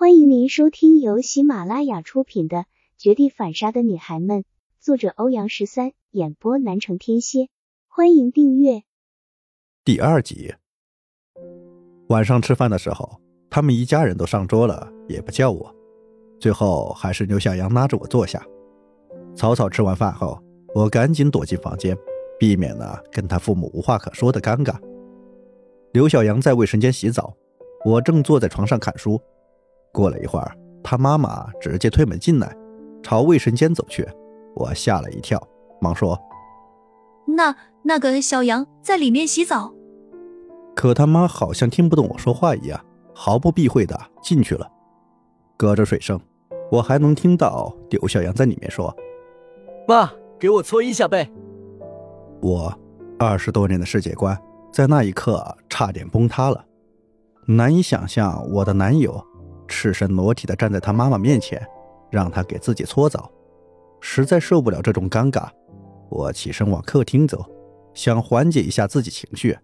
[0.00, 2.56] 欢迎您收听由喜马拉雅出品的
[2.96, 4.38] 《绝地反杀的女孩们》，
[4.80, 7.50] 作者欧阳十三，演播南城天蝎。
[7.86, 8.84] 欢迎订阅
[9.84, 10.54] 第二集。
[12.08, 15.76] 晚上吃饭的时候，他们一家人都上桌了，也不叫我。
[16.40, 18.42] 最后还是刘小阳拉着我坐下。
[19.36, 20.42] 草草吃完饭后，
[20.74, 21.94] 我赶紧躲进房间，
[22.38, 24.74] 避免了跟他父母无话可说的尴尬。
[25.92, 27.36] 刘小阳在卫生间洗澡，
[27.84, 29.20] 我正坐在床上看书。
[29.92, 32.56] 过了一会儿，他妈妈直接推门进来，
[33.02, 34.08] 朝卫生间走去。
[34.54, 35.40] 我吓了一跳，
[35.80, 36.18] 忙说
[37.36, 39.72] ：“那那个小杨在里面洗澡。”
[40.74, 42.80] 可他妈好像听不懂我说话一样，
[43.14, 44.70] 毫不避讳的进去了。
[45.56, 46.18] 隔着水声，
[46.70, 48.94] 我还能听到刘小杨在里面说
[49.86, 51.30] ：“妈，给我搓一下背。”
[52.40, 52.72] 我
[53.18, 54.40] 二十多年的世界观
[54.72, 56.64] 在那一刻差点崩塌了，
[57.46, 59.22] 难以想象我的男友。
[59.70, 61.64] 赤身裸体的站在他妈妈面前，
[62.10, 63.30] 让他给自己搓澡，
[64.00, 65.48] 实在受不了这种尴尬，
[66.10, 67.42] 我起身往客厅走，
[67.94, 69.56] 想缓解一下自己情绪。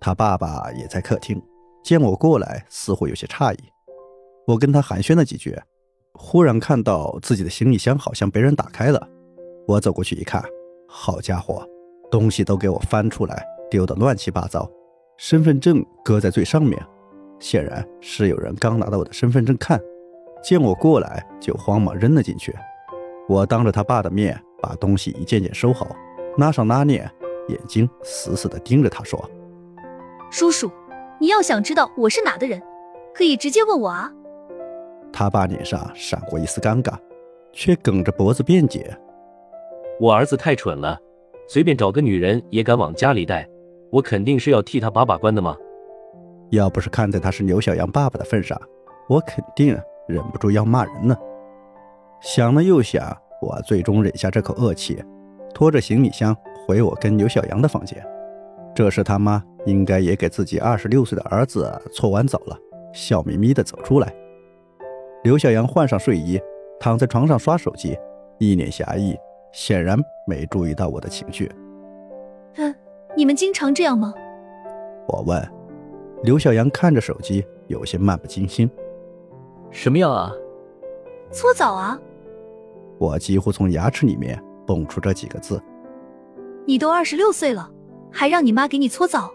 [0.00, 1.40] 他爸爸也在客厅，
[1.82, 3.58] 见我过来，似乎有些诧异。
[4.46, 5.56] 我跟他寒暄了几句，
[6.14, 9.08] 忽然看到自己的行李箱好像被人打开了，
[9.68, 10.44] 我走过去一看，
[10.88, 11.66] 好家伙，
[12.10, 14.68] 东西都给我翻出来，丢得乱七八糟，
[15.16, 16.78] 身份证搁在最上面。
[17.44, 19.78] 显然是有人刚拿到我的身份证看，
[20.42, 22.54] 见我过来就慌忙扔了进去。
[23.28, 25.94] 我当着他爸的面把东西一件件收好，
[26.38, 27.06] 拉上拉链，
[27.48, 29.22] 眼睛死死地盯着他说
[30.32, 30.70] ：“叔叔，
[31.20, 32.62] 你要想知道我是哪的人，
[33.12, 34.10] 可以直接问我啊。”
[35.12, 36.94] 他爸脸上闪过一丝尴尬，
[37.52, 38.90] 却梗着脖子辩解
[40.00, 40.98] ：“我儿子太蠢了，
[41.46, 43.46] 随便找个女人也敢往家里带，
[43.90, 45.54] 我肯定是要替他把把关的嘛。”
[46.50, 48.60] 要不是看在他是牛小阳爸爸的份上，
[49.08, 51.16] 我肯定忍不住要骂人呢。
[52.20, 55.02] 想了又想，我最终忍下这口恶气，
[55.52, 56.36] 拖着行李箱
[56.66, 58.04] 回我跟牛小阳的房间。
[58.74, 62.56] 这时他妈应该也给自己二十六岁的儿子搓完澡了，
[62.92, 64.12] 笑眯眯的走出来。
[65.22, 66.40] 刘小阳换上睡衣，
[66.80, 67.96] 躺在床上刷手机，
[68.38, 69.16] 一脸侠义，
[69.52, 71.50] 显然没注意到我的情绪。
[72.56, 72.74] 嗯，
[73.16, 74.12] 你们经常这样吗？
[75.08, 75.53] 我问。
[76.24, 78.68] 刘小阳看着手机，有些漫不经心。
[79.70, 80.32] 什么样啊？
[81.30, 82.00] 搓澡啊！
[82.96, 85.62] 我几乎从牙齿里面蹦出这几个字。
[86.66, 87.70] 你都二十六岁了，
[88.10, 89.30] 还让你妈给你搓澡？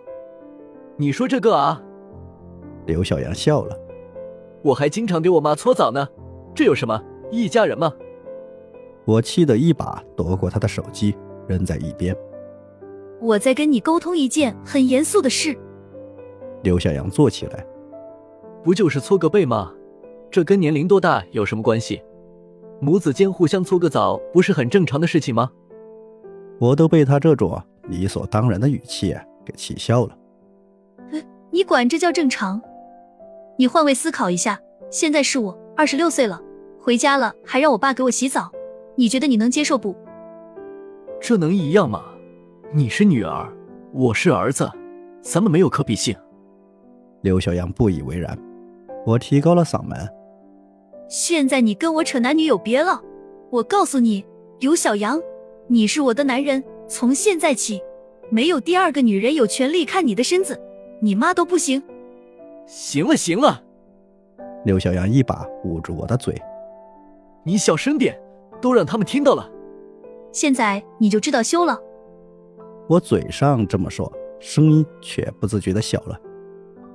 [0.98, 1.80] 你说这个啊？
[2.88, 3.78] 刘小阳笑了。
[4.64, 6.08] 我还经常给我妈搓澡呢，
[6.56, 7.00] 这有什么？
[7.30, 7.94] 一家人嘛。
[9.06, 11.16] 我气得一把夺过他的手机，
[11.48, 12.18] 扔在一边。
[13.22, 15.56] 我在跟你沟通一件很严肃的事。
[16.62, 17.66] 刘小阳坐起来，
[18.64, 19.74] 不就是搓个背吗？
[20.32, 22.02] 这跟年龄多大有什么关系？
[22.82, 25.50] 母子间互相搓个澡，不是很正常的事情吗？
[26.60, 29.16] 我都被他这种理所当然的语气
[29.46, 30.16] 给气笑了。
[31.52, 32.62] 你管这叫正常？
[33.58, 34.60] 你换位思考一下，
[34.92, 36.42] 现在是我二十六岁了，
[36.80, 38.52] 回家了还让我爸给我洗澡，
[38.96, 39.96] 你觉得你能接受不？
[41.20, 42.04] 这能一样吗？
[42.72, 43.52] 你是女儿，
[43.92, 44.70] 我是儿子，
[45.22, 46.16] 咱们没有可比性。
[47.22, 48.38] 刘小阳不以为然，
[49.06, 49.98] 我提高了嗓门
[51.10, 53.02] ：“现在你跟我扯男女有别了，
[53.50, 54.26] 我告诉你，
[54.60, 55.20] 刘小阳，
[55.68, 57.82] 你是我的男人，从现在起，
[58.30, 60.60] 没有第二个女人有权利看你的身子，
[61.02, 61.84] 你妈都不行。”
[62.66, 63.62] 行了行了，
[64.64, 66.40] 刘小阳一把捂住我的嘴
[67.44, 68.18] ：“你小声点，
[68.62, 69.50] 都让他们听到了。
[70.32, 71.78] 现在你就知道羞了。”
[72.88, 74.10] 我嘴上这么说，
[74.40, 76.18] 声音却不自觉的小了。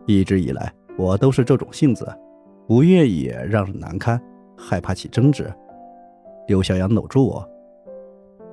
[0.06, 2.06] 一直以来，我都是这种性子，
[2.66, 4.20] 不愿意让人难堪，
[4.56, 5.53] 害怕起争执。
[6.47, 7.48] 刘小阳搂住我，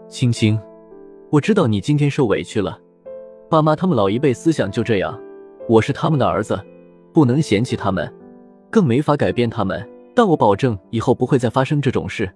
[0.07, 0.59] 青青，
[1.29, 2.79] 我知道你今天受委屈了。
[3.49, 5.19] 爸妈他们老一辈思想就这样，
[5.67, 6.57] 我是他们的儿子，
[7.13, 8.11] 不能嫌弃他们，
[8.69, 9.85] 更没法改变他们。
[10.13, 12.29] 但我保证以后不会再发生这种事。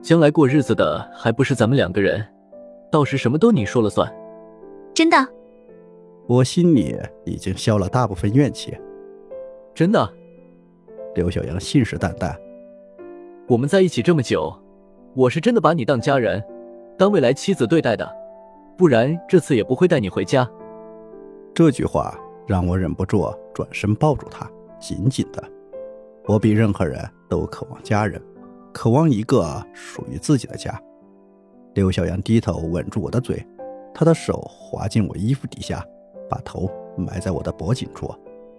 [0.00, 2.24] 将来过日子的还不是咱们两个人？
[2.90, 4.08] 到时什么都你说了算。
[4.94, 5.16] 真的。
[6.28, 6.94] 我心里
[7.24, 8.76] 已经消了大部分怨气，
[9.74, 10.06] 真的。
[11.14, 12.36] 刘小阳信誓旦旦
[13.48, 14.54] ：“我们在一起这么久，
[15.14, 16.44] 我是真的把你当家人，
[16.98, 18.06] 当未来妻子对待的，
[18.76, 20.46] 不然这次也不会带你回家。”
[21.54, 22.14] 这句话
[22.46, 24.46] 让我忍不住转身抱住他，
[24.78, 25.42] 紧紧的。
[26.26, 28.20] 我比任何人都渴望家人，
[28.70, 30.78] 渴望一个属于自己的家。
[31.72, 33.42] 刘小阳低头吻住我的嘴，
[33.94, 35.82] 他的手滑进我衣服底下。
[36.28, 38.12] 把头埋在我的脖颈处，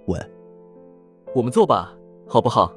[0.05, 0.31] 问
[1.35, 1.93] ：“我们做吧，
[2.27, 2.73] 好不好？”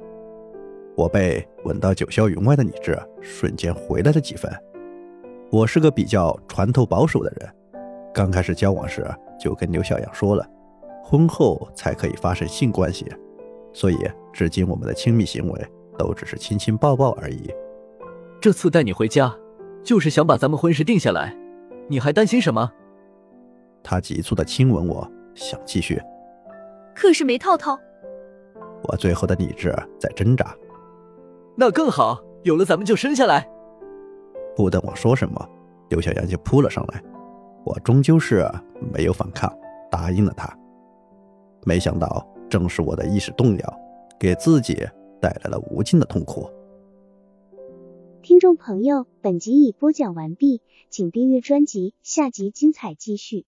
[0.95, 4.51] 我被吻到九霄云外的理智瞬间回来了几分。
[5.51, 7.49] 我是个比较传统保守的人，
[8.13, 9.05] 刚开始交往时
[9.39, 10.47] 就跟刘小阳说了，
[11.03, 13.05] 婚后才可以发生性关系，
[13.73, 13.97] 所以
[14.31, 15.67] 至今我们的亲密行为
[15.97, 17.51] 都只是亲亲抱抱而已。
[18.39, 19.35] 这次带你回家，
[19.83, 21.35] 就是想把咱们婚事定下来，
[21.87, 22.71] 你还担心什么？
[23.83, 26.01] 他急促的亲吻我，想继续，
[26.95, 27.77] 可是没套套。
[28.83, 30.55] 我最后的理智在挣扎。
[31.55, 33.47] 那更好，有了咱们就生下来。
[34.55, 35.49] 不等我说什么，
[35.89, 37.03] 刘小阳就扑了上来。
[37.65, 38.45] 我终究是
[38.91, 39.51] 没有反抗，
[39.91, 40.51] 答应了他。
[41.65, 43.79] 没想到，正是我的意识动摇，
[44.19, 44.75] 给自己
[45.21, 46.49] 带来了无尽的痛苦。
[48.21, 53.45] 听众朋友，本集已播讲完毕，请订阅专辑，下集精彩继续。